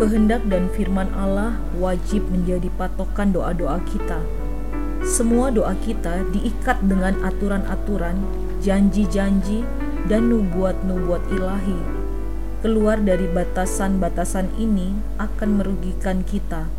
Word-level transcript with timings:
Kehendak 0.00 0.48
dan 0.48 0.72
firman 0.72 1.12
Allah 1.12 1.60
wajib 1.76 2.24
menjadi 2.32 2.72
patokan 2.80 3.36
doa-doa 3.36 3.84
kita. 3.84 4.16
Semua 5.04 5.52
doa 5.52 5.76
kita 5.76 6.24
diikat 6.32 6.80
dengan 6.88 7.20
aturan-aturan, 7.20 8.16
janji-janji, 8.64 9.60
dan 10.08 10.32
nubuat-nubuat 10.32 11.20
ilahi. 11.36 11.76
Keluar 12.64 12.96
dari 12.96 13.28
batasan-batasan 13.28 14.56
ini 14.56 14.96
akan 15.20 15.60
merugikan 15.60 16.24
kita. 16.24 16.72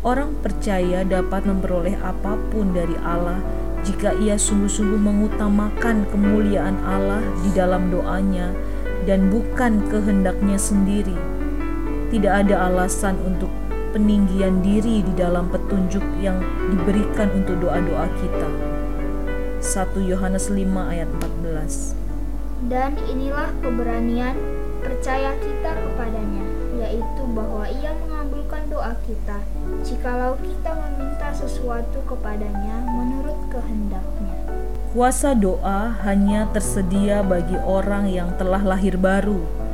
Orang 0.00 0.40
percaya 0.40 1.04
dapat 1.04 1.44
memperoleh 1.44 2.00
apa 2.00 2.40
pun 2.48 2.72
dari 2.72 2.96
Allah 3.04 3.36
jika 3.84 4.16
ia 4.16 4.40
sungguh-sungguh 4.40 4.96
mengutamakan 4.96 6.08
kemuliaan 6.08 6.80
Allah 6.88 7.20
di 7.44 7.52
dalam 7.52 7.92
doanya 7.92 8.48
dan 9.04 9.28
bukan 9.28 9.84
kehendaknya 9.92 10.56
sendiri. 10.56 11.35
Tidak 12.16 12.32
ada 12.32 12.72
alasan 12.72 13.20
untuk 13.28 13.52
peninggian 13.92 14.64
diri 14.64 15.04
di 15.04 15.12
dalam 15.20 15.52
petunjuk 15.52 16.00
yang 16.16 16.40
diberikan 16.72 17.28
untuk 17.36 17.60
doa-doa 17.60 18.08
kita. 18.16 18.48
1 19.60 20.00
Yohanes 20.00 20.48
5 20.48 20.64
ayat 20.96 21.12
14 21.44 22.72
Dan 22.72 22.96
inilah 23.04 23.52
keberanian 23.60 24.32
percaya 24.80 25.36
kita 25.44 25.76
kepadanya, 25.76 26.40
yaitu 26.80 27.22
bahwa 27.36 27.68
ia 27.68 27.92
mengabulkan 28.08 28.64
doa 28.72 28.96
kita, 29.04 29.36
jikalau 29.84 30.40
kita 30.40 30.72
meminta 30.72 31.36
sesuatu 31.36 32.00
kepadanya 32.08 32.80
menurut 32.96 33.36
kehendaknya. 33.52 34.32
Kuasa 34.96 35.36
doa 35.36 35.92
hanya 36.08 36.48
tersedia 36.48 37.20
bagi 37.20 37.60
orang 37.60 38.08
yang 38.08 38.32
telah 38.40 38.64
lahir 38.64 38.96
baru. 38.96 39.65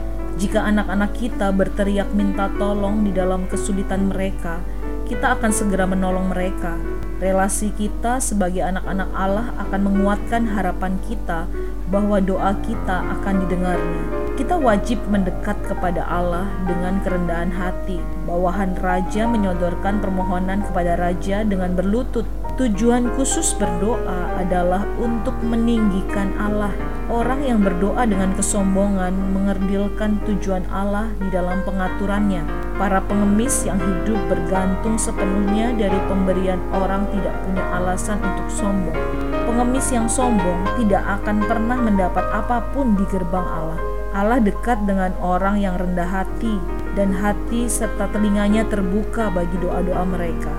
Jika 0.42 0.58
anak-anak 0.58 1.14
kita 1.22 1.54
berteriak 1.54 2.10
minta 2.18 2.50
tolong 2.58 3.06
di 3.06 3.14
dalam 3.14 3.46
kesulitan 3.46 4.10
mereka, 4.10 4.58
kita 5.06 5.38
akan 5.38 5.54
segera 5.54 5.86
menolong 5.86 6.34
mereka. 6.34 6.74
Relasi 7.22 7.70
kita 7.70 8.18
sebagai 8.18 8.66
anak-anak 8.66 9.06
Allah 9.14 9.54
akan 9.62 9.80
menguatkan 9.86 10.50
harapan 10.50 10.98
kita 11.06 11.46
bahwa 11.94 12.18
doa 12.18 12.58
kita 12.66 13.06
akan 13.06 13.46
didengarnya. 13.46 14.31
Kita 14.32 14.56
wajib 14.56 14.96
mendekat 15.12 15.60
kepada 15.68 16.08
Allah 16.08 16.48
dengan 16.64 17.04
kerendahan 17.04 17.52
hati. 17.52 18.00
Bawahan 18.24 18.80
raja 18.80 19.28
menyodorkan 19.28 20.00
permohonan 20.00 20.64
kepada 20.64 20.96
raja 20.96 21.44
dengan 21.44 21.76
berlutut. 21.76 22.24
Tujuan 22.56 23.12
khusus 23.12 23.52
berdoa 23.60 24.40
adalah 24.40 24.88
untuk 24.96 25.36
meninggikan 25.44 26.32
Allah. 26.40 26.72
Orang 27.12 27.44
yang 27.44 27.60
berdoa 27.60 28.08
dengan 28.08 28.32
kesombongan 28.32 29.12
mengerdilkan 29.36 30.24
tujuan 30.24 30.64
Allah 30.72 31.12
di 31.20 31.28
dalam 31.28 31.60
pengaturannya. 31.68 32.40
Para 32.80 33.04
pengemis 33.04 33.68
yang 33.68 33.76
hidup 33.76 34.16
bergantung 34.32 34.96
sepenuhnya 34.96 35.76
dari 35.76 36.00
pemberian 36.08 36.60
orang 36.72 37.04
tidak 37.12 37.36
punya 37.44 37.64
alasan 37.76 38.16
untuk 38.24 38.48
sombong. 38.48 38.96
Pengemis 39.44 39.92
yang 39.92 40.08
sombong 40.08 40.64
tidak 40.80 41.04
akan 41.20 41.44
pernah 41.44 41.76
mendapat 41.76 42.24
apa 42.32 42.64
pun 42.72 42.96
di 42.96 43.04
gerbang 43.12 43.44
Allah. 43.44 43.91
Allah 44.12 44.44
dekat 44.44 44.84
dengan 44.84 45.16
orang 45.24 45.56
yang 45.56 45.80
rendah 45.80 46.04
hati 46.04 46.60
dan 46.92 47.16
hati 47.16 47.64
serta 47.64 48.12
telinganya 48.12 48.68
terbuka 48.68 49.32
bagi 49.32 49.56
doa-doa 49.56 50.04
mereka. 50.04 50.52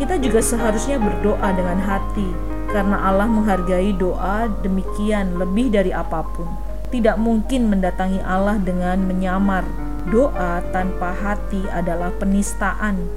Kita 0.00 0.16
juga 0.16 0.40
seharusnya 0.40 0.96
berdoa 0.96 1.52
dengan 1.52 1.78
hati 1.84 2.54
karena 2.72 2.96
Allah 3.04 3.28
menghargai 3.28 3.92
doa 3.94 4.50
demikian 4.64 5.36
lebih 5.36 5.68
dari 5.70 5.92
apa 5.92 6.24
pun. 6.34 6.48
Tidak 6.88 7.20
mungkin 7.20 7.68
mendatangi 7.68 8.24
Allah 8.24 8.58
dengan 8.58 9.04
menyamar. 9.04 9.62
Doa 10.08 10.60
tanpa 10.72 11.16
hati 11.16 11.64
adalah 11.72 12.12
penistaan, 12.20 13.08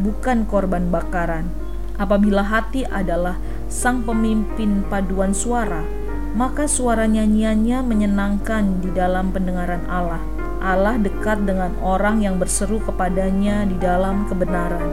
bukan 0.00 0.44
korban 0.44 0.92
bakaran. 0.92 1.48
Apabila 1.96 2.44
hati 2.44 2.84
adalah 2.84 3.38
sang 3.70 4.04
pemimpin 4.04 4.84
paduan 4.90 5.32
suara, 5.32 6.03
maka 6.34 6.66
suara 6.66 7.06
nyanyiannya 7.06 7.78
menyenangkan 7.86 8.82
di 8.82 8.90
dalam 8.90 9.30
pendengaran 9.30 9.86
Allah. 9.86 10.18
Allah 10.58 10.98
dekat 10.98 11.46
dengan 11.46 11.70
orang 11.78 12.26
yang 12.26 12.42
berseru 12.42 12.82
kepadanya 12.82 13.62
di 13.70 13.78
dalam 13.78 14.26
kebenaran. 14.26 14.90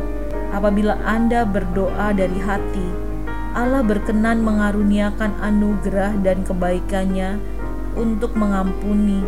Apabila 0.53 1.01
Anda 1.01 1.41
berdoa 1.47 2.13
dari 2.13 2.37
hati, 2.37 2.87
Allah 3.57 3.81
berkenan 3.81 4.45
mengaruniakan 4.45 5.41
anugerah 5.41 6.15
dan 6.21 6.45
kebaikannya 6.45 7.41
untuk 7.97 8.37
mengampuni 8.37 9.23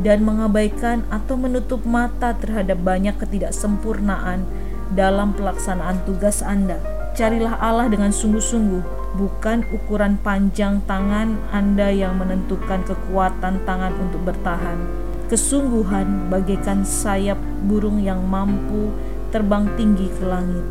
dan 0.00 0.22
mengabaikan 0.22 1.02
atau 1.08 1.34
menutup 1.34 1.82
mata 1.88 2.36
terhadap 2.36 2.76
banyak 2.84 3.16
ketidaksempurnaan 3.16 4.44
dalam 4.92 5.32
pelaksanaan 5.34 6.04
tugas 6.04 6.44
Anda. 6.44 6.78
Carilah 7.16 7.56
Allah 7.56 7.88
dengan 7.88 8.12
sungguh-sungguh, 8.12 9.05
bukan 9.16 9.64
ukuran 9.72 10.20
panjang 10.20 10.84
tangan 10.84 11.40
Anda 11.48 11.88
yang 11.88 12.20
menentukan 12.20 12.84
kekuatan 12.84 13.64
tangan 13.64 13.96
untuk 13.96 14.28
bertahan. 14.28 14.76
Kesungguhan 15.26 16.30
bagaikan 16.30 16.86
sayap 16.86 17.40
burung 17.66 17.98
yang 17.98 18.22
mampu 18.28 18.92
terbang 19.34 19.66
tinggi 19.74 20.06
ke 20.12 20.24
langit. 20.28 20.62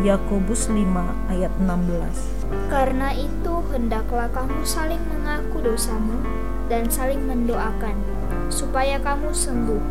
Yakobus 0.00 0.70
5 0.70 0.86
ayat 1.34 1.50
16 1.58 2.70
Karena 2.70 3.10
itu 3.12 3.54
hendaklah 3.74 4.30
kamu 4.30 4.62
saling 4.62 5.02
mengaku 5.10 5.60
dosamu 5.60 6.22
dan 6.70 6.86
saling 6.86 7.20
mendoakan 7.26 7.98
supaya 8.48 9.02
kamu 9.02 9.34
sembuh. 9.34 9.82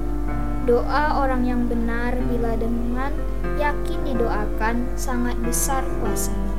Doa 0.64 1.20
orang 1.20 1.44
yang 1.44 1.68
benar 1.68 2.16
bila 2.30 2.56
dengan 2.56 3.12
yakin 3.60 4.00
didoakan 4.08 4.96
sangat 4.96 5.36
besar 5.44 5.84
kuasanya. 6.00 6.50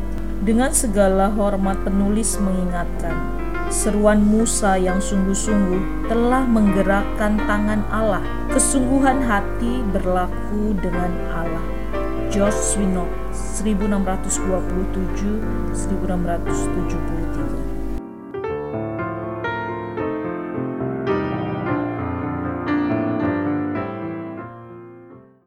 Dengan 0.40 0.72
segala 0.72 1.28
hormat 1.28 1.84
penulis 1.84 2.40
mengingatkan, 2.40 3.12
seruan 3.68 4.24
Musa 4.24 4.72
yang 4.80 4.96
sungguh-sungguh 4.96 6.08
telah 6.08 6.48
menggerakkan 6.48 7.36
tangan 7.44 7.84
Allah. 7.92 8.24
Kesungguhan 8.48 9.20
hati 9.20 9.84
berlaku 9.92 10.72
dengan 10.80 11.12
Allah. 11.28 11.60
George 12.32 12.56
Swinnock 12.56 13.12
1627 13.36 15.76
1673 15.76 17.69